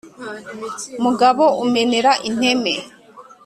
[1.03, 2.73] Mugabo umenera inteme